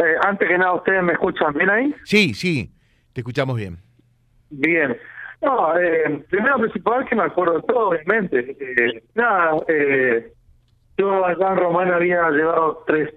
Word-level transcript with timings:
Eh, 0.00 0.16
antes 0.22 0.48
que 0.48 0.56
nada, 0.56 0.72
¿ustedes 0.74 1.02
me 1.02 1.12
escuchan 1.12 1.52
bien 1.52 1.68
ahí? 1.68 1.94
Sí, 2.04 2.32
sí, 2.32 2.72
te 3.12 3.20
escuchamos 3.20 3.56
bien. 3.56 3.78
Bien. 4.48 4.96
No, 5.42 5.78
eh, 5.78 6.24
primero 6.28 6.58
principal 6.58 7.06
que 7.06 7.16
me 7.16 7.24
acuerdo 7.24 7.56
de 7.56 7.62
todo, 7.62 7.88
obviamente. 7.90 8.56
Eh, 8.58 9.02
nada, 9.14 9.56
eh, 9.68 10.32
yo 10.96 11.24
allá 11.24 11.52
en 11.52 11.56
Román 11.56 11.92
había 11.92 12.30
llevado 12.30 12.84
tres, 12.86 13.14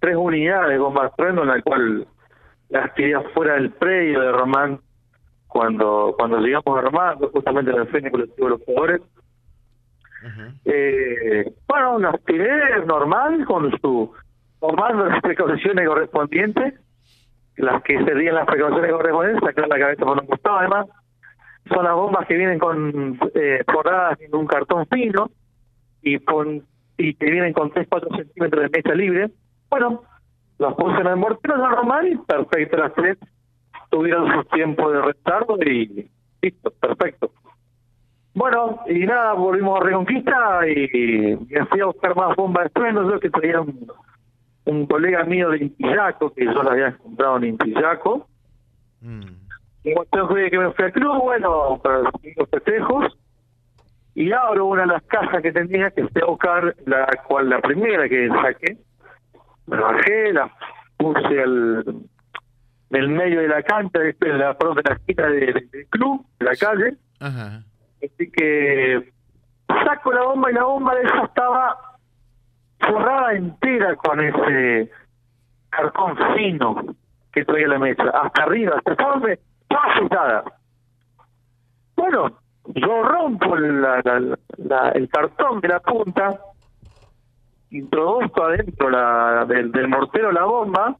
tres 0.00 0.16
unidades 0.16 0.70
de 0.70 0.78
bombas 0.78 1.14
trueno, 1.16 1.42
en 1.42 1.48
la 1.48 1.62
cual 1.62 2.06
las 2.68 2.92
quería 2.92 3.20
fuera 3.34 3.54
del 3.54 3.70
predio 3.70 4.20
de 4.20 4.32
Román 4.32 4.80
cuando 5.48 6.14
cuando 6.18 6.38
llegamos 6.40 6.78
a 6.78 6.80
Román, 6.80 7.18
justamente 7.32 7.70
en 7.70 7.78
el 7.78 7.88
frente 7.88 8.10
colectivo 8.10 8.48
de 8.48 8.50
los 8.50 8.62
jugadores. 8.64 9.02
Eh, 10.64 11.52
bueno, 11.68 11.98
las 11.98 12.22
tiré 12.24 12.84
normal, 12.86 13.44
con 13.44 13.70
su 13.80 14.12
tomando 14.68 15.06
las 15.06 15.20
precauciones 15.20 15.86
correspondientes, 15.86 16.74
las 17.56 17.82
que 17.82 18.02
serían 18.04 18.34
las 18.34 18.46
precauciones 18.46 18.90
correspondientes, 18.90 19.44
sacar 19.44 19.68
la 19.68 19.78
cabeza 19.78 20.04
por 20.04 20.20
un 20.20 20.26
costado, 20.26 20.58
además, 20.58 20.86
son 21.68 21.84
las 21.84 21.94
bombas 21.94 22.26
que 22.26 22.36
vienen 22.36 22.58
con 22.58 23.18
eh, 23.34 23.62
forradas 23.70 24.20
en 24.20 24.34
un 24.34 24.46
cartón 24.46 24.86
fino 24.86 25.30
y 26.02 26.18
con 26.18 26.62
y 26.96 27.14
que 27.14 27.30
vienen 27.30 27.52
con 27.52 27.72
3-4 27.72 28.16
centímetros 28.16 28.62
de 28.62 28.68
mecha 28.68 28.94
libre. 28.94 29.30
Bueno, 29.68 30.02
las 30.58 30.74
puse 30.74 31.00
en 31.00 31.08
el 31.08 31.16
mortero 31.16 31.56
normal 31.56 32.06
y 32.06 32.16
perfecto, 32.16 32.76
las 32.76 32.94
tres 32.94 33.18
tuvieron 33.90 34.32
su 34.32 34.44
tiempo 34.44 34.90
de 34.90 35.02
retardo 35.02 35.56
y 35.62 36.08
listo, 36.40 36.70
perfecto. 36.80 37.32
Bueno, 38.34 38.80
y 38.86 39.06
nada, 39.06 39.32
volvimos 39.34 39.80
a 39.80 39.84
Reconquista 39.84 40.68
y 40.68 41.36
me 41.48 41.66
fui 41.66 41.80
a 41.80 41.86
buscar 41.86 42.16
más 42.16 42.36
bombas 42.36 42.64
de 42.64 42.66
estruendo, 42.68 43.10
yo 43.10 43.20
que 43.20 43.30
traía 43.30 43.60
un 44.66 44.86
colega 44.86 45.24
mío 45.24 45.50
de 45.50 45.58
Intillaco, 45.58 46.32
que 46.32 46.44
yo 46.44 46.62
la 46.62 46.72
había 46.72 46.96
comprado 46.96 47.36
en 47.38 47.44
Intillaco. 47.44 48.26
Mm. 49.00 49.20
Y 49.84 49.92
cuando 49.94 50.28
fue 50.28 50.50
que 50.50 50.58
me 50.58 50.72
fui 50.72 50.84
al 50.86 50.92
club, 50.92 51.22
bueno, 51.22 51.78
para 51.82 51.98
los 51.98 52.48
festejos, 52.50 53.18
y 54.14 54.32
abro 54.32 54.66
una 54.66 54.82
de 54.82 54.86
las 54.88 55.02
cajas 55.04 55.42
que 55.42 55.52
tenía, 55.52 55.90
que 55.90 56.06
fui 56.08 56.22
a 56.22 56.26
buscar 56.26 56.74
la 56.86 57.06
cual 57.28 57.50
la 57.50 57.60
primera 57.60 58.08
que 58.08 58.28
saqué, 58.28 58.78
me 59.66 59.76
bajé, 59.76 60.32
la 60.32 60.50
puse 60.96 61.42
al, 61.42 61.84
en 61.86 62.96
el 62.96 63.08
medio 63.08 63.40
de 63.40 63.48
la 63.48 63.62
cancha, 63.62 63.98
de 63.98 64.14
la, 64.38 64.56
perdón, 64.56 64.76
de 64.76 64.82
la 64.88 64.94
esquina 64.94 65.26
de- 65.28 65.40
de- 65.52 65.68
del 65.72 65.86
club, 65.88 66.24
de 66.38 66.44
la 66.46 66.54
calle, 66.56 66.96
Ajá. 67.20 67.62
Así 68.02 68.30
que 68.30 69.12
saco 69.66 70.12
la 70.12 70.22
bomba 70.24 70.50
y 70.50 70.54
la 70.54 70.64
bomba 70.64 70.94
de 70.94 71.02
esa 71.04 71.24
estaba 71.24 71.93
forrada 72.86 73.32
entera 73.34 73.96
con 73.96 74.20
ese 74.20 74.90
cartón 75.70 76.16
fino 76.36 76.76
que 77.32 77.44
traía 77.44 77.68
la 77.68 77.78
mesa, 77.78 78.04
hasta 78.22 78.42
arriba, 78.44 78.76
hasta 78.76 78.92
estaba 78.92 79.20
toda 79.68 79.94
selada. 79.98 80.44
Bueno, 81.96 82.38
yo 82.66 83.02
rompo 83.02 83.56
la- 83.56 84.00
el 84.94 85.08
cartón 85.08 85.60
de 85.60 85.68
la 85.68 85.80
punta, 85.80 86.38
introduzco 87.70 88.44
adentro 88.44 88.88
la, 88.90 89.44
del, 89.46 89.88
mortero 89.88 90.30
la 90.32 90.44
bomba, 90.44 90.96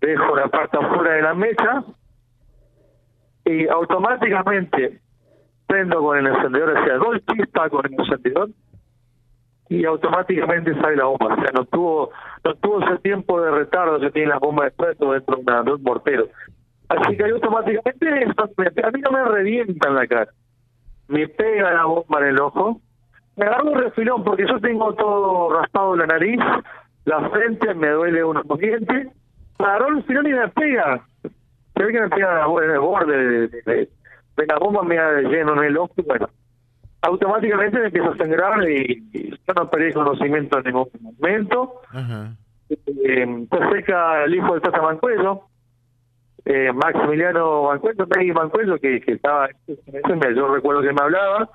dejo 0.00 0.36
la 0.36 0.48
parte 0.48 0.78
afuera 0.78 1.12
de 1.14 1.22
la 1.22 1.34
mesa 1.34 1.84
y 3.44 3.68
automáticamente 3.68 5.00
prendo 5.66 6.00
con 6.00 6.18
el 6.18 6.26
encendedor 6.28 6.78
hacia 6.78 6.94
doy 6.94 7.20
chispa 7.20 7.68
con 7.68 7.84
el 7.86 7.92
encendedor 8.00 8.48
y 9.70 9.84
automáticamente 9.84 10.74
sale 10.80 10.96
la 10.96 11.04
bomba. 11.04 11.32
O 11.32 11.36
sea, 11.36 11.50
no 11.54 11.64
tuvo 11.64 12.10
no 12.44 12.54
tuvo 12.56 12.82
ese 12.82 12.98
tiempo 12.98 13.40
de 13.40 13.52
retardo 13.52 14.00
que 14.00 14.10
tiene 14.10 14.28
la 14.28 14.38
bomba 14.38 14.64
de 14.64 14.72
dentro 14.76 15.12
de, 15.12 15.62
de 15.64 15.72
un 15.72 15.82
mortero. 15.82 16.26
Así 16.88 17.16
que 17.16 17.24
automáticamente 17.24 18.22
eso 18.24 18.50
me- 18.56 18.66
a 18.66 18.90
mí 18.90 19.00
no 19.00 19.10
me 19.12 19.24
revienta 19.24 19.88
en 19.88 19.94
la 19.94 20.06
cara. 20.08 20.30
Me 21.06 21.28
pega 21.28 21.72
la 21.72 21.84
bomba 21.84 22.18
en 22.20 22.26
el 22.26 22.40
ojo. 22.40 22.80
Me 23.36 23.46
agarro 23.46 23.70
un 23.70 23.78
refilón 23.78 24.24
porque 24.24 24.44
yo 24.46 24.58
tengo 24.60 24.92
todo 24.94 25.52
raspado 25.60 25.94
la 25.96 26.06
nariz, 26.06 26.40
la 27.04 27.30
frente 27.30 27.72
me 27.74 27.90
duele 27.90 28.24
unos 28.24 28.46
dientes. 28.58 29.08
Me 29.58 29.64
agarró 29.66 29.88
el 29.88 29.96
refilón 29.98 30.26
y 30.26 30.32
me 30.32 30.48
pega. 30.48 31.06
Se 31.76 31.84
ve 31.84 31.92
que 31.92 32.00
me 32.00 32.08
pega 32.08 32.44
en 32.64 32.70
el 32.72 32.80
borde 32.80 33.48
de, 33.48 33.88
la 34.48 34.58
bomba, 34.58 34.82
me 34.82 34.96
da 34.96 35.20
lleno 35.20 35.52
en 35.62 35.64
el 35.64 35.76
ojo 35.78 35.92
y 35.96 36.02
bueno. 36.02 36.28
Automáticamente 37.02 37.78
me 37.78 37.86
empiezo 37.86 38.10
a 38.10 38.16
sangrar 38.16 38.68
y, 38.68 39.08
y 39.12 39.30
yo 39.30 39.54
no 39.56 39.70
perdí 39.70 39.92
conocimiento 39.92 40.58
en 40.58 40.64
ningún 40.64 40.88
momento. 41.00 41.80
Ajá. 41.92 42.34
Eh, 42.68 43.46
se 43.50 43.70
seca 43.72 44.24
el 44.24 44.34
hijo 44.34 44.54
de 44.54 44.60
Tata 44.60 44.82
Mancuello, 44.82 45.42
eh, 46.44 46.72
Maximiliano 46.72 47.64
Mancuello, 47.64 48.06
Megui 48.06 48.32
Mancuello, 48.32 48.78
que, 48.78 49.00
que 49.00 49.12
estaba, 49.12 49.48
yo 49.66 50.54
recuerdo 50.54 50.82
que 50.82 50.92
me 50.92 51.02
hablaba, 51.02 51.48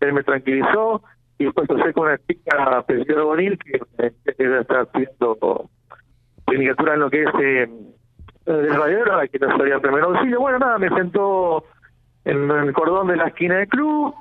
él 0.00 0.12
me 0.14 0.22
tranquilizó, 0.22 1.02
y 1.38 1.44
después 1.44 1.68
se 1.68 1.82
seca 1.82 2.00
una 2.00 2.18
chica, 2.26 2.84
Pedro 2.86 3.26
Bonil, 3.26 3.58
que, 3.58 3.80
eh, 3.98 4.12
que 4.24 4.60
está 4.60 4.82
estudiando 4.82 5.68
tecnicatura 6.46 6.94
en 6.94 7.00
lo 7.00 7.10
que 7.10 7.22
es 7.22 7.30
eh, 7.40 7.68
de 8.46 8.68
radiador, 8.68 9.28
que 9.28 9.38
no 9.38 9.56
sabía 9.56 9.78
primer 9.78 10.04
auxilio. 10.04 10.40
Bueno, 10.40 10.58
nada, 10.58 10.78
me 10.78 10.88
sentó 10.90 11.64
en 12.24 12.50
el 12.50 12.72
cordón 12.72 13.08
de 13.08 13.16
la 13.16 13.28
esquina 13.28 13.56
del 13.58 13.68
club, 13.68 14.14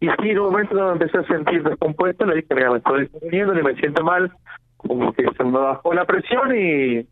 y 0.00 0.06
sí, 0.06 0.30
en 0.30 0.38
un 0.38 0.50
momento 0.52 0.74
me 0.74 0.92
empecé 0.92 1.18
a 1.18 1.24
sentir 1.26 1.62
descompuesto, 1.62 2.24
le 2.26 2.36
dije, 2.36 2.54
mira, 2.54 2.70
me 2.70 2.78
estoy 2.78 3.00
descomponiendo 3.00 3.58
y 3.58 3.62
me 3.62 3.74
siento 3.76 4.04
mal, 4.04 4.32
como 4.76 5.12
que 5.12 5.24
se 5.36 5.44
me 5.44 5.58
bajó 5.58 5.92
la 5.94 6.04
presión 6.04 6.54
y 6.56 7.06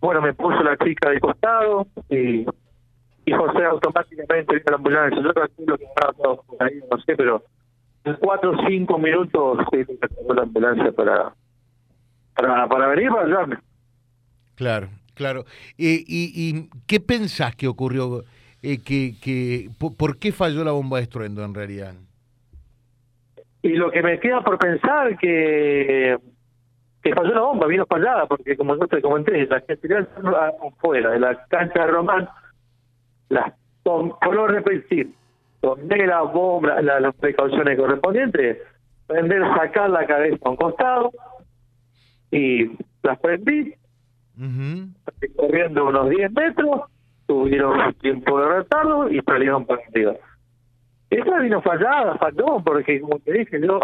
bueno, 0.00 0.20
me 0.22 0.34
puso 0.34 0.62
la 0.62 0.76
chica 0.78 1.10
de 1.10 1.20
costado 1.20 1.86
y, 2.10 2.46
y 3.24 3.32
José 3.32 3.64
automáticamente 3.64 4.54
vino 4.54 4.64
a 4.66 4.70
la 4.70 4.76
ambulancia. 4.76 5.22
Yo 5.22 5.34
calculo 5.34 5.78
que 5.78 5.84
estaba 5.84 6.12
todo 6.12 6.42
por 6.44 6.62
ahí, 6.62 6.80
no 6.90 6.98
sé, 7.02 7.16
pero 7.16 7.42
en 8.04 8.14
cuatro 8.16 8.52
o 8.52 8.66
cinco 8.68 8.98
minutos 8.98 9.58
sí, 9.72 9.78
me 9.78 10.08
llamó 10.16 10.34
la 10.34 10.42
ambulancia 10.42 10.92
para, 10.92 11.34
para, 12.34 12.68
para 12.68 12.86
venir 12.88 13.10
para 13.10 13.22
ayudarme. 13.24 13.58
Claro, 14.54 14.88
claro. 15.14 15.44
Eh, 15.76 16.02
y, 16.06 16.32
¿Y 16.34 16.70
qué 16.86 17.00
pensás 17.00 17.54
que 17.56 17.66
ocurrió? 17.68 18.22
Eh, 18.62 18.78
que, 18.78 19.14
que, 19.20 19.70
po- 19.78 19.94
¿Por 19.94 20.18
qué 20.18 20.32
falló 20.32 20.64
la 20.64 20.72
bomba 20.72 20.98
de 20.98 21.04
estruendo 21.04 21.44
en 21.44 21.54
realidad? 21.54 21.94
Y 23.66 23.74
lo 23.74 23.90
que 23.90 24.02
me 24.02 24.20
queda 24.20 24.42
por 24.42 24.58
pensar 24.58 25.16
que 25.18 26.16
que 27.02 27.14
falló 27.14 27.34
la 27.34 27.40
bomba, 27.42 27.66
vino 27.68 27.86
fallada, 27.86 28.26
porque 28.26 28.56
como 28.56 28.74
yo 28.76 28.86
te 28.88 29.00
comenté, 29.00 29.46
la 29.46 29.60
que 29.60 29.76
tiró 29.76 29.98
afuera 30.68 31.10
de 31.10 31.20
la 31.20 31.46
cancha 31.46 31.86
de 31.86 31.86
Román, 31.92 32.28
las 33.28 33.52
con 33.84 34.10
color 34.10 34.50
repetir, 34.52 35.12
tomé 35.60 36.04
la 36.06 36.22
bomba, 36.22 36.80
la- 36.82 36.98
las 36.98 37.14
precauciones 37.14 37.78
correspondientes, 37.78 38.58
prender, 39.06 39.42
sacar 39.56 39.90
la 39.90 40.04
cabeza 40.04 40.36
a 40.44 40.50
un 40.50 40.56
costado 40.56 41.12
y 42.32 42.72
las 43.04 43.18
prendí, 43.20 43.74
corriendo 45.36 45.86
unos 45.86 46.10
10 46.10 46.32
metros, 46.32 46.82
tuvieron 47.26 47.78
un 47.80 47.94
tiempo 47.94 48.40
de 48.40 48.48
retardo 48.48 49.08
y 49.10 49.20
salieron 49.22 49.64
para 49.64 49.80
Esa 51.10 51.38
vino 51.38 51.62
fallada, 51.62 52.16
falló, 52.18 52.60
porque 52.64 53.00
como 53.00 53.18
te 53.20 53.32
dije, 53.32 53.60
yo 53.60 53.80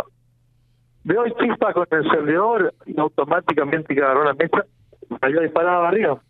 veo 1.05 1.25
chispa 1.41 1.73
con 1.73 1.87
el 1.91 2.05
encendedor 2.05 2.75
y 2.87 2.99
automáticamente 2.99 3.95
que 3.95 4.03
agarró 4.03 4.25
la 4.25 4.35
mesa, 4.35 4.65
salió 5.21 5.41
disparada 5.41 5.89
arriba. 5.89 6.21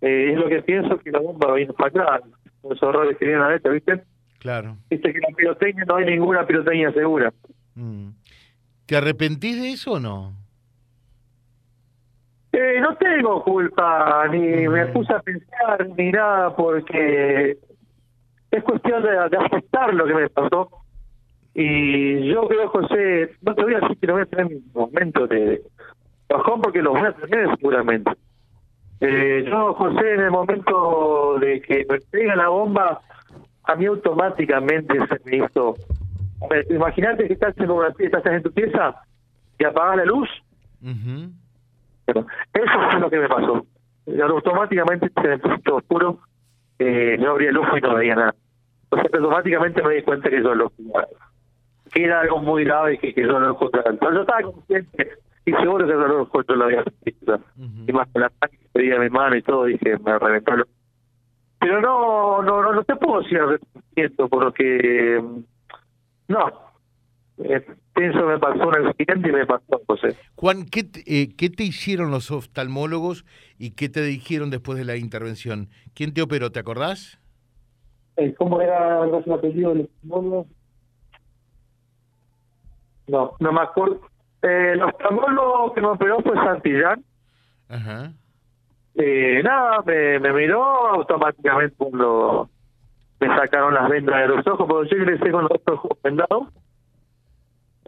Eh, 0.00 0.32
es 0.32 0.38
lo 0.38 0.48
que 0.48 0.62
pienso 0.62 0.98
que 0.98 1.10
la 1.10 1.20
bomba 1.20 1.54
vino 1.54 1.72
fallada, 1.74 2.20
los 2.62 2.82
errores 2.82 3.16
que 3.16 3.24
vienen 3.24 3.44
a 3.44 3.54
esta, 3.54 3.68
¿viste? 3.70 4.02
Claro. 4.38 4.76
Viste 4.90 5.12
que 5.12 5.20
la 5.20 5.36
pirotecnia 5.36 5.84
no 5.84 5.96
hay 5.96 6.06
ninguna 6.06 6.46
pirotecnia 6.46 6.92
segura. 6.92 7.32
Mm. 7.74 8.10
¿Te 8.86 8.96
arrepentís 8.96 9.60
de 9.60 9.72
eso 9.72 9.92
o 9.92 10.00
no? 10.00 10.32
Eh, 12.52 12.80
no 12.80 12.96
tengo 12.96 13.44
culpa, 13.44 14.26
ni 14.28 14.66
me 14.66 14.86
puse 14.86 15.12
a 15.12 15.20
pensar, 15.20 15.86
ni 15.96 16.10
nada, 16.10 16.56
porque 16.56 17.58
es 18.50 18.62
cuestión 18.64 19.02
de, 19.02 19.10
de 19.10 19.36
aceptar 19.36 19.94
lo 19.94 20.06
que 20.06 20.14
me 20.14 20.28
pasó. 20.30 20.70
Y 21.54 22.28
yo 22.28 22.46
creo, 22.46 22.68
José, 22.68 23.30
no 23.42 23.54
te 23.54 23.62
voy 23.62 23.74
a 23.74 23.80
decir 23.80 23.98
que 23.98 24.06
no 24.06 24.12
voy 24.14 24.22
a 24.22 24.26
tener 24.26 24.48
momentos 24.74 25.28
de 25.28 25.62
bajón, 26.28 26.60
porque 26.60 26.82
los 26.82 26.92
voy 26.92 27.08
a 27.08 27.12
tener 27.12 27.48
seguramente. 27.56 28.12
Eh, 29.00 29.44
yo, 29.48 29.74
José, 29.74 30.14
en 30.14 30.20
el 30.20 30.30
momento 30.30 31.36
de 31.40 31.60
que 31.60 31.86
me 31.88 31.98
pega 32.10 32.36
la 32.36 32.48
bomba, 32.48 33.00
a 33.64 33.74
mí 33.74 33.86
automáticamente 33.86 34.94
se 35.06 35.20
me 35.24 35.44
hizo... 35.44 35.74
Hombre, 36.40 36.64
Imagínate 36.70 37.26
que 37.26 37.32
estás 37.32 37.56
en 37.58 37.70
una 37.70 37.90
pieza, 37.90 38.18
estás 38.18 38.34
en 38.34 38.42
tu 38.42 38.52
pieza 38.52 38.94
y 39.58 39.64
apagas 39.64 39.96
la 39.96 40.04
luz 40.04 40.28
pero 42.08 42.26
eso 42.54 42.72
fue 42.90 43.00
lo 43.00 43.10
que 43.10 43.18
me 43.18 43.28
pasó. 43.28 43.66
Y 44.06 44.20
automáticamente 44.20 45.10
se 45.14 45.28
me 45.28 45.38
puso 45.38 45.76
oscuro, 45.76 46.18
eh, 46.78 47.16
yo 47.20 47.30
abría 47.30 47.50
el 47.50 47.56
ojo 47.58 47.76
y 47.76 47.80
no 47.80 47.94
veía 47.94 48.14
nada. 48.14 48.34
Entonces 48.90 49.14
automáticamente 49.14 49.82
me 49.82 49.94
di 49.94 50.02
cuenta 50.02 50.30
que 50.30 50.42
yo 50.42 50.54
lo 50.54 50.72
que 51.92 52.04
era 52.04 52.20
algo 52.20 52.38
muy 52.38 52.64
grave 52.64 52.94
y 52.94 52.98
que, 52.98 53.14
que 53.14 53.22
yo 53.22 53.38
no 53.40 53.50
encontraba. 53.50 53.90
Entonces 53.90 54.16
yo 54.16 54.20
estaba 54.22 54.42
consciente 54.42 55.18
y 55.48 55.52
seguro 55.52 55.86
que 55.86 55.94
no 55.94 56.06
lo 56.06 56.28
puesto 56.28 56.54
la 56.54 56.66
vida 56.66 56.84
y 57.86 57.92
más 57.92 58.08
con 58.12 58.22
la 58.22 58.28
que 58.28 58.58
pedía 58.72 58.98
mi 58.98 59.08
mano 59.08 59.36
y 59.36 59.42
todo 59.42 59.64
dije 59.64 59.96
me 60.04 60.18
reventó 60.18 60.52
pero 61.58 61.80
no 61.80 62.42
no 62.42 62.62
no, 62.62 62.72
no 62.72 62.84
te 62.84 62.96
puedo 62.96 63.22
decir 63.22 63.38
arrepentimiento 63.38 64.28
porque 64.28 65.22
no 66.28 66.67
eh, 67.44 67.64
eso 67.96 68.26
me 68.26 68.38
pasó 68.38 68.68
un 68.68 68.86
accidente 68.86 69.28
y 69.28 69.32
me 69.32 69.46
pasó 69.46 69.80
José 69.86 70.16
Juan 70.36 70.64
¿qué 70.66 70.84
te, 70.84 71.00
eh, 71.06 71.34
qué 71.36 71.50
te 71.50 71.64
hicieron 71.64 72.10
los 72.10 72.30
oftalmólogos 72.30 73.24
y 73.58 73.72
qué 73.72 73.88
te 73.88 74.02
dijeron 74.02 74.50
después 74.50 74.78
de 74.78 74.84
la 74.84 74.96
intervención 74.96 75.68
quién 75.94 76.14
te 76.14 76.22
operó 76.22 76.50
te 76.50 76.60
acordás 76.60 77.18
eh, 78.16 78.34
cómo 78.36 78.60
era 78.60 79.04
el 79.04 79.32
apellido 79.32 79.74
del 79.74 79.82
oftalmólogo 79.82 80.46
no 83.06 83.32
no 83.40 83.52
me 83.52 83.60
acuerdo 83.60 84.00
eh, 84.42 84.72
el 84.74 84.82
oftalmólogo 84.82 85.74
que 85.74 85.80
me 85.80 85.88
operó 85.88 86.20
fue 86.22 86.34
Santillán. 86.36 87.04
Ajá. 87.68 88.12
Eh, 88.94 89.40
nada, 89.42 89.82
me, 89.84 90.18
me 90.20 90.32
miró 90.32 90.62
automáticamente 90.88 91.74
cuando 91.76 92.48
me 93.20 93.28
sacaron 93.28 93.74
las 93.74 93.88
vendas 93.88 94.16
de 94.20 94.28
los 94.28 94.46
ojos, 94.46 94.66
porque 94.68 94.90
yo 94.90 95.02
ingresé 95.02 95.30
con 95.30 95.42
los 95.42 95.60
ojos 95.66 95.98
vendados. 96.02 96.48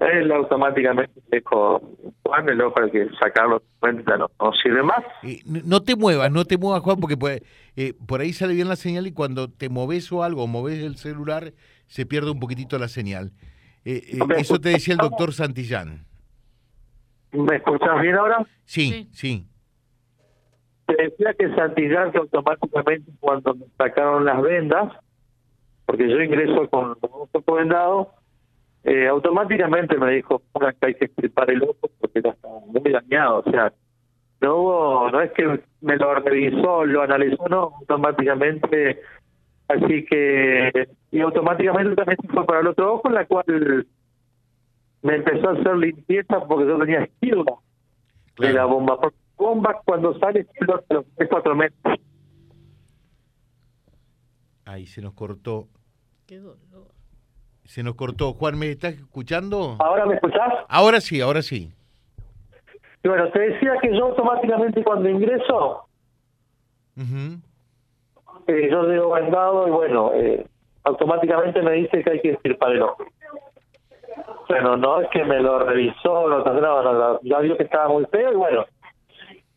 Él 0.00 0.32
automáticamente 0.32 1.20
dijo, 1.30 1.80
Juan, 2.22 2.48
el 2.48 2.60
ojo 2.62 2.80
hay 2.82 2.90
que 2.90 3.08
sacarlo, 3.18 3.62
no, 3.82 4.30
no 4.40 4.52
sirve 4.62 4.82
más. 4.82 5.04
no 5.44 5.82
te 5.82 5.94
muevas, 5.94 6.32
no 6.32 6.46
te 6.46 6.56
muevas, 6.56 6.80
Juan, 6.82 6.98
porque 6.98 7.18
puede, 7.18 7.42
eh, 7.76 7.92
por 8.08 8.22
ahí 8.22 8.32
sale 8.32 8.54
bien 8.54 8.68
la 8.68 8.76
señal 8.76 9.06
y 9.06 9.12
cuando 9.12 9.50
te 9.50 9.68
moves 9.68 10.10
o 10.10 10.22
algo, 10.22 10.46
moves 10.46 10.82
el 10.82 10.96
celular, 10.96 11.52
se 11.86 12.06
pierde 12.06 12.30
un 12.30 12.40
poquitito 12.40 12.78
la 12.78 12.88
señal. 12.88 13.32
Eh, 13.84 14.02
eh, 14.14 14.18
eso 14.38 14.58
te 14.58 14.70
decía 14.70 14.94
el 14.94 15.00
doctor 15.00 15.34
Santillán. 15.34 16.06
¿Me 17.32 17.56
escuchas 17.56 18.00
bien 18.00 18.14
ahora? 18.14 18.46
Sí, 18.64 19.06
sí. 19.12 19.46
Te 20.86 20.96
decía 20.96 21.34
que 21.38 21.54
Santillán 21.54 22.10
que 22.10 22.18
automáticamente 22.18 23.12
cuando 23.20 23.54
me 23.54 23.66
sacaron 23.76 24.24
las 24.24 24.40
vendas, 24.40 24.94
porque 25.84 26.08
yo 26.08 26.22
ingreso 26.22 26.70
con 26.70 26.96
un 27.02 27.28
poco 27.30 27.54
vendado, 27.54 28.14
eh, 28.84 29.08
automáticamente 29.08 29.96
me 29.98 30.12
dijo 30.12 30.42
que 30.58 30.86
hay 30.86 30.94
que 30.94 31.04
extirpar 31.06 31.50
el 31.50 31.62
ojo 31.62 31.90
porque 32.00 32.22
ya 32.22 32.30
está 32.30 32.48
muy 32.66 32.92
dañado. 32.92 33.42
O 33.44 33.50
sea, 33.50 33.72
no 34.40 34.56
hubo, 34.56 35.10
no 35.10 35.20
es 35.20 35.32
que 35.32 35.60
me 35.82 35.96
lo 35.96 36.14
revisó, 36.14 36.84
lo 36.84 37.02
analizó, 37.02 37.46
no, 37.48 37.72
automáticamente. 37.80 39.00
Así 39.68 40.04
que, 40.06 40.88
y 41.10 41.20
automáticamente 41.20 41.94
también 41.94 42.18
se 42.22 42.28
fue 42.28 42.44
para 42.44 42.60
el 42.60 42.68
otro 42.68 42.94
ojo, 42.94 43.08
en 43.08 43.14
la 43.14 43.26
cual 43.26 43.86
me 45.02 45.16
empezó 45.16 45.50
a 45.50 45.52
hacer 45.52 45.76
limpieza 45.76 46.40
porque 46.46 46.66
yo 46.66 46.78
tenía 46.78 47.04
esquirla 47.04 47.54
de 48.38 48.52
la 48.52 48.64
bomba. 48.64 48.98
Porque 48.98 49.18
bomba 49.36 49.80
cuando 49.84 50.18
sale 50.18 50.40
esquirla 50.40 50.82
de 50.88 50.94
los 50.96 51.06
3, 51.16 51.28
4 51.30 51.54
metros. 51.54 51.98
Ahí 54.64 54.86
se 54.86 55.02
nos 55.02 55.14
cortó. 55.14 55.68
Qué 56.26 56.38
dolor. 56.38 56.99
Se 57.70 57.84
nos 57.84 57.94
cortó. 57.94 58.32
Juan, 58.32 58.58
¿me 58.58 58.72
estás 58.72 58.94
escuchando? 58.94 59.76
¿Ahora 59.78 60.04
me 60.04 60.16
escuchás? 60.16 60.52
Ahora 60.68 61.00
sí, 61.00 61.20
ahora 61.20 61.40
sí. 61.40 61.70
Y 63.04 63.08
bueno, 63.08 63.30
te 63.30 63.38
decía 63.38 63.74
que 63.80 63.96
yo 63.96 64.06
automáticamente 64.06 64.82
cuando 64.82 65.08
ingreso, 65.08 65.86
eh, 68.48 68.68
yo 68.68 68.88
digo 68.88 69.12
vendado 69.12 69.68
y 69.68 69.70
bueno, 69.70 70.10
eh, 70.14 70.44
automáticamente 70.82 71.62
me 71.62 71.74
dice 71.74 72.02
que 72.02 72.10
hay 72.10 72.20
que 72.20 72.30
estirpar 72.32 72.72
el 72.72 72.82
ojo. 72.82 73.04
Bueno, 74.48 74.76
no 74.76 75.02
es 75.02 75.08
que 75.10 75.22
me 75.22 75.38
lo 75.38 75.60
revisó, 75.60 76.28
no, 76.28 76.42
no, 76.42 77.20
ya 77.22 77.38
vio 77.38 77.56
que 77.56 77.62
estaba 77.62 77.88
muy 77.88 78.04
feo 78.06 78.32
y 78.32 78.36
bueno. 78.36 78.66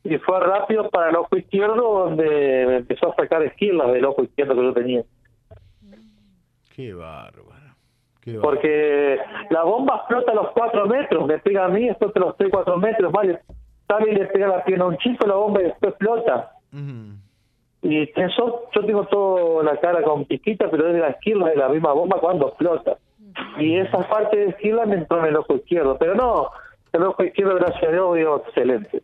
Y 0.03 0.19
fue 0.19 0.39
rápido 0.39 0.87
para 0.91 1.09
el 1.09 1.15
ojo 1.15 1.35
izquierdo 1.35 2.05
donde 2.05 2.65
me 2.67 2.75
empezó 2.75 3.11
a 3.11 3.15
sacar 3.15 3.41
esquilas 3.41 3.91
del 3.91 4.05
ojo 4.05 4.23
izquierdo 4.23 4.53
que 4.53 4.63
yo 4.63 4.73
tenía. 4.73 5.03
Qué 6.75 6.93
bárbaro. 6.93 7.53
Porque 8.41 9.17
la 9.49 9.63
bomba 9.63 9.97
explota 9.97 10.31
a 10.31 10.35
los 10.35 10.51
cuatro 10.51 10.87
metros, 10.87 11.27
me 11.27 11.39
pega 11.39 11.65
a 11.65 11.69
mí, 11.69 11.87
explota 11.87 12.19
a 12.19 12.23
los 12.23 12.37
tres, 12.37 12.49
cuatro 12.51 12.77
metros, 12.77 13.11
vale. 13.11 13.39
También 13.85 14.17
le 14.17 14.25
pega 14.27 14.47
la 14.47 14.63
pierna 14.63 14.85
a 14.85 14.87
un 14.87 14.97
chico, 14.97 15.27
la 15.27 15.35
bomba 15.35 15.61
y 15.61 15.65
después 15.65 15.91
explota. 15.91 16.51
Y 17.81 18.01
eso, 18.15 18.69
yo 18.73 18.85
tengo 18.85 19.05
toda 19.07 19.63
la 19.63 19.77
cara 19.79 20.01
con 20.03 20.23
piquita, 20.25 20.69
pero 20.71 20.87
es 20.87 20.93
de 20.93 20.99
la 20.99 21.09
esquina 21.09 21.49
de 21.49 21.57
la 21.57 21.67
misma 21.67 21.91
bomba 21.91 22.17
cuando 22.19 22.47
explota 22.47 22.97
y 23.59 23.77
esa 23.77 24.07
parte 24.07 24.37
de 24.37 24.49
izquierda 24.49 24.85
me 24.85 24.95
entró 24.95 25.19
en 25.19 25.25
el 25.25 25.35
ojo 25.35 25.55
izquierdo, 25.55 25.97
pero 25.97 26.15
no, 26.15 26.49
el 26.91 27.03
ojo 27.03 27.23
izquierdo, 27.23 27.55
gracias 27.55 27.83
a 27.83 27.91
Dios, 27.91 28.15
vio 28.15 28.43
excelente. 28.45 29.01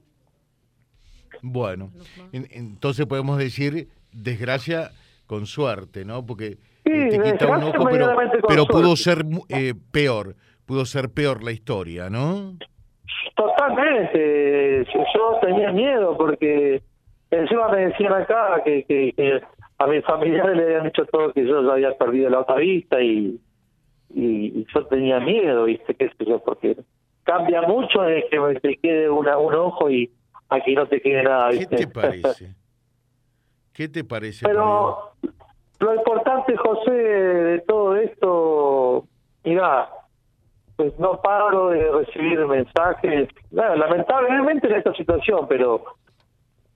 Bueno, 1.42 1.90
entonces 2.32 3.06
podemos 3.06 3.38
decir 3.38 3.88
desgracia 4.12 4.92
con 5.26 5.46
suerte, 5.46 6.04
¿no? 6.04 6.26
Porque 6.26 6.58
te 6.90 7.20
quita 7.22 7.48
un 7.48 7.64
ojo, 7.64 7.86
pero, 7.92 8.16
pero 8.48 8.66
pudo 8.66 8.96
ser 8.96 9.26
eh, 9.50 9.74
peor, 9.92 10.36
pudo 10.66 10.86
ser 10.86 11.10
peor 11.10 11.44
la 11.44 11.52
historia, 11.52 12.10
¿no? 12.10 12.58
Totalmente, 13.36 14.86
yo 14.94 15.40
tenía 15.42 15.72
miedo 15.72 16.18
porque 16.18 16.82
encima 17.32 17.70
me 17.70 17.88
decían 17.88 18.14
acá 18.14 18.62
que, 18.64 18.84
que, 18.86 19.14
que 19.14 19.42
a 19.78 19.88
mis 19.88 20.04
familiares 20.06 20.56
le 20.56 20.64
habían 20.64 20.84
dicho 20.86 21.06
todo 21.06 21.34
que 21.34 21.46
yo 21.46 21.64
ya 21.64 21.74
había 21.74 21.98
perdido 21.98 22.30
la 22.30 22.40
otra 22.40 22.56
vista 22.56 23.02
y 23.02 23.40
y, 24.14 24.66
yo 24.74 24.86
tenía 24.88 25.20
miedo, 25.20 25.66
¿viste? 25.66 25.96
¿Qué 25.96 26.10
sé 26.10 26.26
yo? 26.26 26.40
Porque 26.44 26.78
cambia 27.24 27.62
mucho 27.64 28.02
de 28.02 28.26
que 28.30 28.60
te 28.60 28.78
quede 28.78 29.10
una, 29.10 29.38
un 29.38 29.54
ojo 29.54 29.90
y 29.90 30.12
aquí 30.50 30.74
no 30.74 30.88
te 30.88 31.02
quede 31.02 31.24
nada, 31.24 31.50
¿viste? 31.50 31.76
¿Qué 31.76 31.86
te 31.86 31.88
parece? 31.88 32.56
¿Qué 33.74 33.88
te 33.88 34.04
parece? 34.04 34.46
Pero 34.46 35.14
lo 35.80 35.96
importante, 35.96 36.58
José, 36.58 36.92
de 36.92 37.60
todo 37.62 37.96
esto, 37.96 39.06
mira, 39.44 39.90
pues 40.76 40.98
no 41.00 41.22
paro 41.22 41.70
de 41.70 41.92
recibir 41.92 42.46
mensajes, 42.46 43.30
lamentablemente 43.52 44.68
en 44.68 44.76
esta 44.76 44.94
situación, 44.94 45.46
pero 45.48 45.84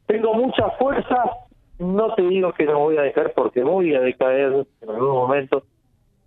tengo 0.05 0.33
mucha 0.33 0.69
fuerza, 0.71 1.23
no 1.79 2.13
te 2.15 2.21
digo 2.23 2.53
que 2.53 2.65
no 2.65 2.79
voy 2.79 2.97
a 2.97 3.03
dejar 3.03 3.33
porque 3.33 3.63
voy 3.63 3.93
a 3.93 4.01
decaer 4.01 4.65
en 4.81 4.89
algún 4.89 5.11
momento, 5.11 5.63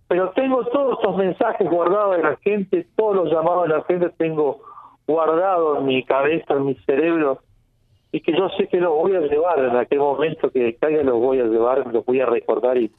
pero 0.09 0.31
tengo 0.31 0.65
todos 0.67 0.99
estos 0.99 1.17
mensajes 1.17 1.69
guardados 1.69 2.17
de 2.17 2.23
la 2.23 2.37
gente, 2.37 2.87
todos 2.97 3.17
los 3.17 3.33
llamados 3.33 3.69
de 3.69 3.75
la 3.75 3.85
gente 3.85 4.11
tengo 4.19 4.61
guardados 5.07 5.79
en 5.79 5.87
mi 5.87 6.05
cabeza, 6.05 6.55
en 6.55 6.67
mi 6.67 6.75
cerebro, 6.87 7.41
y 8.17 8.21
que 8.23 8.33
yo 8.33 8.49
sé 8.57 8.67
que 8.69 8.81
los 8.81 8.95
voy 8.95 9.15
a 9.15 9.21
llevar 9.21 9.59
en 9.59 9.77
aquel 9.77 9.99
momento 9.99 10.51
que 10.51 10.75
caiga, 10.77 11.03
los 11.03 11.21
voy 11.21 11.39
a 11.41 11.45
llevar, 11.45 11.87
los 11.93 12.03
voy 12.07 12.21
a 12.21 12.27
recordar, 12.27 12.79
y, 12.79 12.91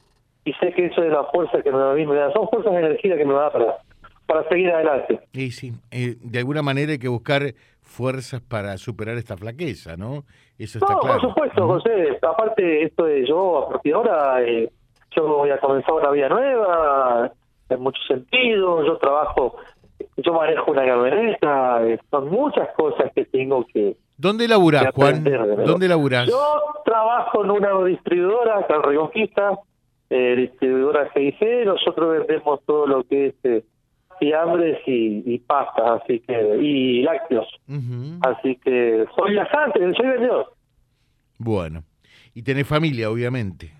y 0.44 0.52
sé 0.54 0.72
que 0.72 0.86
eso 0.86 1.02
es 1.02 1.10
la 1.10 1.24
fuerza 1.24 1.60
que 1.60 1.72
me 1.72 2.14
da, 2.14 2.32
son 2.32 2.48
fuerzas 2.48 2.72
de 2.72 2.78
energía 2.78 3.16
que 3.16 3.24
me 3.24 3.34
da 3.34 3.50
para, 3.50 3.78
para 4.26 4.48
seguir 4.48 4.70
adelante. 4.70 5.18
Y 5.32 5.50
sí, 5.50 5.72
eh, 5.90 6.14
de 6.22 6.38
alguna 6.38 6.62
manera 6.62 6.92
hay 6.92 6.98
que 6.98 7.08
buscar 7.08 7.42
fuerzas 7.82 8.40
para 8.40 8.76
superar 8.78 9.16
esta 9.16 9.36
flaqueza, 9.36 9.96
¿no? 9.96 10.22
Eso 10.56 10.78
está 10.78 10.94
claro. 11.00 11.20
Por 11.20 11.28
supuesto, 11.30 11.66
José, 11.66 12.18
aparte 12.22 12.84
esto 12.84 13.06
de 13.06 13.26
yo, 13.26 13.64
a 13.64 13.68
partir 13.70 13.92
de 13.92 13.98
ahora... 13.98 14.42
Eh, 14.42 14.70
yo 15.16 15.26
voy 15.26 15.50
a 15.50 15.58
comenzar 15.58 15.94
una 15.94 16.10
vida 16.10 16.28
nueva 16.28 17.32
en 17.70 17.80
muchos 17.80 18.06
sentidos, 18.06 18.86
yo 18.86 18.98
trabajo, 18.98 19.56
yo 20.18 20.32
manejo 20.34 20.70
una 20.70 20.84
camioneta, 20.84 21.86
eh, 21.86 21.98
son 22.10 22.28
muchas 22.28 22.68
cosas 22.76 23.10
que 23.14 23.24
tengo 23.24 23.66
que... 23.72 23.96
¿Dónde 24.18 24.48
laburás, 24.48 24.92
Juan? 24.94 25.22
¿Dónde 25.64 25.88
laburás? 25.88 26.28
Yo 26.28 26.60
trabajo 26.84 27.44
en 27.44 27.50
una 27.52 27.84
distribuidora 27.84 28.58
acá 28.58 28.74
en 28.74 28.82
Reconquista, 28.82 29.58
eh, 30.10 30.34
distribuidora 30.36 31.08
GIC, 31.10 31.64
nosotros 31.64 32.18
vendemos 32.18 32.60
todo 32.66 32.86
lo 32.88 33.04
que 33.04 33.26
es 33.28 33.34
eh, 33.44 33.64
fiambres 34.18 34.78
y, 34.86 35.22
y 35.24 35.38
pastas, 35.38 36.02
así 36.02 36.18
que, 36.18 36.58
y 36.60 37.02
lácteos. 37.02 37.46
Así 38.22 38.56
que 38.56 39.06
soy 39.16 39.30
viajante, 39.32 39.78
soy 39.94 40.08
vendedor. 40.08 40.52
Bueno, 41.38 41.84
y 42.34 42.42
tenés 42.42 42.66
familia, 42.66 43.10
obviamente. 43.10 43.70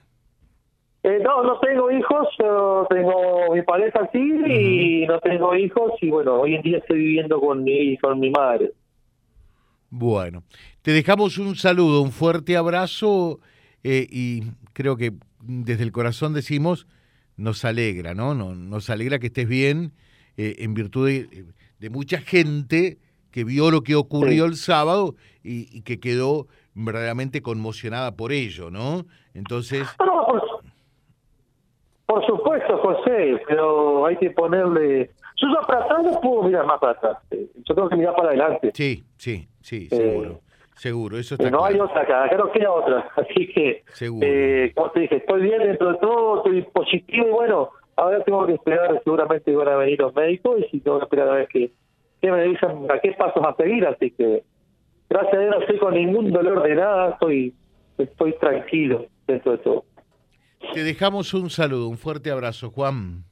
Eh, 1.02 1.18
no, 1.20 1.42
no 1.42 1.58
tengo 1.58 1.90
hijos, 1.90 2.28
yo 2.38 2.86
tengo 2.90 3.54
mi 3.54 3.62
pareja 3.62 4.04
aquí 4.04 4.18
y 4.20 5.06
no 5.06 5.18
tengo 5.18 5.54
hijos 5.56 5.92
y 6.00 6.10
bueno, 6.10 6.40
hoy 6.40 6.56
en 6.56 6.62
día 6.62 6.78
estoy 6.78 6.98
viviendo 6.98 7.40
con 7.40 7.64
mi, 7.64 7.96
con 7.98 8.20
mi 8.20 8.30
madre. 8.30 8.72
Bueno, 9.90 10.44
te 10.82 10.92
dejamos 10.92 11.38
un 11.38 11.56
saludo, 11.56 12.02
un 12.02 12.12
fuerte 12.12 12.56
abrazo 12.56 13.40
eh, 13.82 14.06
y 14.10 14.42
creo 14.74 14.96
que 14.96 15.14
desde 15.40 15.82
el 15.82 15.92
corazón 15.92 16.34
decimos, 16.34 16.86
nos 17.36 17.64
alegra, 17.64 18.14
¿no? 18.14 18.34
Nos, 18.34 18.90
alegra 18.90 19.18
que 19.18 19.28
estés 19.28 19.48
bien 19.48 19.92
eh, 20.36 20.56
en 20.58 20.74
virtud 20.74 21.08
de, 21.08 21.90
mucha 21.90 22.20
gente 22.20 22.98
que 23.30 23.44
vio 23.44 23.70
lo 23.70 23.82
que 23.82 23.94
ocurrió 23.94 24.44
el 24.44 24.56
sábado 24.56 25.14
y, 25.42 25.74
y, 25.74 25.82
que 25.82 26.00
quedó 26.00 26.48
verdaderamente 26.74 27.40
conmocionada 27.40 28.16
por 28.16 28.32
ello, 28.32 28.70
¿no? 28.70 29.06
Entonces... 29.32 29.86
por 32.18 32.26
supuesto, 32.38 32.78
José, 32.78 33.40
pero 33.46 34.06
hay 34.06 34.16
que 34.16 34.30
ponerle... 34.30 35.10
Yo 35.40 35.48
ya 35.54 35.66
para 35.66 35.84
atrás 35.84 36.02
no 36.02 36.20
puedo 36.20 36.42
mirar 36.44 36.66
más 36.66 36.80
para 36.80 36.92
atrás. 36.92 37.18
Yo 37.30 37.74
tengo 37.74 37.88
que 37.88 37.96
mirar 37.96 38.14
para 38.16 38.28
adelante. 38.30 38.70
Sí, 38.74 39.04
sí, 39.16 39.46
sí, 39.60 39.88
seguro. 39.88 40.40
seguro, 40.74 41.16
eso 41.18 41.34
Eh, 41.34 41.38
está 41.38 41.50
no 41.50 41.64
hay 41.64 41.78
otra 41.78 42.02
acá, 42.02 42.24
acá 42.24 42.36
no 42.36 42.50
queda 42.50 42.72
otra. 42.72 43.08
Así 43.16 43.46
que, 43.52 43.82
Seguro. 43.92 44.26
eh, 44.28 44.72
como 44.74 44.90
te 44.90 45.00
dije, 45.00 45.16
estoy 45.16 45.42
bien 45.42 45.62
dentro 45.62 45.92
de 45.92 45.98
todo, 45.98 46.38
estoy 46.38 46.62
positivo 46.62 47.26
y 47.28 47.30
bueno, 47.30 47.68
ahora 47.96 48.22
tengo 48.24 48.44
que 48.46 48.54
esperar, 48.54 49.00
seguramente 49.04 49.54
van 49.54 49.68
a 49.68 49.76
venir 49.76 50.00
los 50.00 50.12
médicos 50.14 50.58
y 50.58 50.64
si 50.70 50.80
tengo 50.80 50.98
que 50.98 51.04
esperar 51.04 51.28
a 51.28 51.32
ver 51.34 51.48
qué, 51.48 51.70
qué 52.20 52.32
me 52.32 52.42
dicen, 52.44 52.90
a 52.90 52.98
qué 52.98 53.12
pasos 53.12 53.44
a 53.46 53.54
seguir. 53.54 53.86
Así 53.86 54.10
que, 54.10 54.42
gracias 55.08 55.34
a 55.34 55.38
Dios, 55.38 55.54
no 55.54 55.60
estoy 55.60 55.78
con 55.78 55.94
ningún 55.94 56.32
dolor 56.32 56.62
de 56.64 56.74
nada, 56.74 57.10
estoy, 57.10 57.54
estoy 57.96 58.32
tranquilo 58.40 59.06
dentro 59.28 59.52
de 59.52 59.58
todo. 59.58 59.84
Te 60.74 60.82
dejamos 60.84 61.32
un 61.34 61.50
saludo, 61.50 61.88
un 61.88 61.98
fuerte 61.98 62.30
abrazo, 62.30 62.70
Juan. 62.70 63.24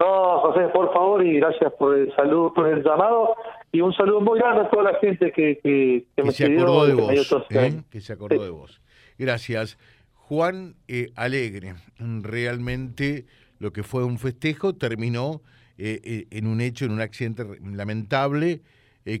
No, 0.00 0.38
José, 0.40 0.68
por 0.72 0.92
favor, 0.92 1.24
y 1.26 1.38
gracias 1.40 1.72
por 1.78 1.96
el 1.96 2.14
saludo, 2.14 2.52
por 2.54 2.68
el 2.68 2.84
llamado, 2.84 3.34
y 3.72 3.80
un 3.80 3.92
saludo 3.92 4.20
muy 4.20 4.38
grande 4.38 4.62
a 4.62 4.70
toda 4.70 4.92
la 4.92 4.98
gente 5.00 5.32
que, 5.32 5.58
que, 5.62 6.06
que 6.14 6.22
me 6.22 6.30
se 6.30 6.44
acordó 6.46 6.86
de 6.86 6.94
que 6.94 7.00
vos, 7.02 7.10
este 7.42 7.66
¿eh? 7.66 7.82
que 7.90 8.00
se 8.00 8.12
acordó 8.12 8.36
Sí. 8.36 8.42
de 8.44 8.50
vos. 8.50 8.80
Gracias. 9.18 9.76
Juan 10.14 10.76
eh, 10.86 11.10
Alegre, 11.16 11.74
realmente 11.98 13.26
lo 13.58 13.72
que 13.72 13.82
fue 13.82 14.04
un 14.04 14.18
festejo 14.18 14.74
terminó 14.74 15.40
eh, 15.78 16.00
eh, 16.04 16.26
en 16.30 16.46
un 16.46 16.60
hecho, 16.60 16.84
en 16.84 16.92
un 16.92 17.00
accidente 17.00 17.44
lamentable 17.62 18.60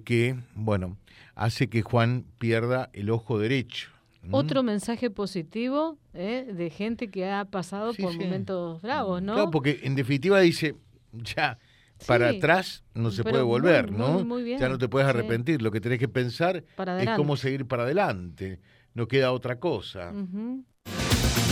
que, 0.04 0.36
bueno, 0.54 0.98
hace 1.34 1.70
que 1.70 1.80
Juan 1.80 2.24
pierda 2.38 2.90
el 2.92 3.08
ojo 3.08 3.38
derecho. 3.38 3.88
Otro 4.30 4.62
mensaje 4.62 5.10
positivo 5.10 5.96
¿eh? 6.12 6.50
de 6.52 6.70
gente 6.70 7.08
que 7.08 7.30
ha 7.30 7.44
pasado 7.46 7.92
Sí, 7.94 8.02
por 8.02 8.12
sí. 8.12 8.18
momentos 8.18 8.82
bravos, 8.82 9.22
¿no? 9.22 9.34
Claro, 9.34 9.50
porque 9.50 9.80
en 9.84 9.94
definitiva 9.94 10.40
dice, 10.40 10.74
ya, 11.12 11.58
para 12.06 12.30
Sí, 12.30 12.36
atrás 12.36 12.84
no 12.94 13.10
se 13.10 13.22
puede 13.24 13.42
volver, 13.42 13.90
muy, 13.90 13.98
¿no? 13.98 14.24
muy 14.24 14.42
bien, 14.42 14.58
ya 14.58 14.68
no 14.68 14.76
te 14.78 14.88
puedes 14.88 15.06
sí. 15.06 15.10
arrepentir, 15.16 15.62
lo 15.62 15.70
que 15.70 15.80
tenés 15.80 15.98
que 15.98 16.08
pensar 16.08 16.62
es 17.00 17.10
cómo 17.16 17.36
seguir 17.36 17.66
para 17.66 17.84
adelante, 17.84 18.60
no 18.94 19.08
queda 19.08 19.32
otra 19.32 19.58
cosa. 19.58 20.12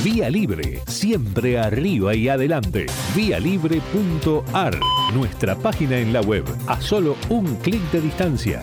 Vía 0.05 0.29
Libre, 0.31 0.81
siempre 0.87 1.59
arriba 1.59 2.15
y 2.15 2.29
adelante. 2.29 2.87
Vialibre.ar, 3.17 4.79
nuestra 5.15 5.57
página 5.57 5.99
en 5.99 6.13
la 6.13 6.21
web, 6.21 6.45
a 6.69 6.81
solo 6.81 7.17
un 7.29 7.57
clic 7.57 7.83
de 7.91 8.01
distancia. 8.03 8.63